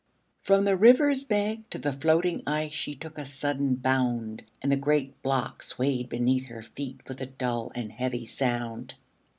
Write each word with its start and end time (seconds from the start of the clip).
From 0.41 0.65
the 0.65 0.75
river's 0.75 1.23
bank 1.25 1.69
to 1.69 1.77
the 1.77 1.91
floating 1.93 2.41
ice 2.47 2.71
She 2.71 2.95
took 2.95 3.19
a 3.19 3.25
sudden 3.27 3.75
bound, 3.75 4.41
And 4.59 4.71
the 4.71 4.75
great 4.75 5.21
block 5.21 5.61
swayed 5.61 6.09
beneath 6.09 6.45
her 6.47 6.63
feet 6.63 7.01
With 7.07 7.21
a 7.21 7.27
dull 7.27 7.71
and 7.75 7.91
heavy 7.91 8.25
sound. 8.25 8.95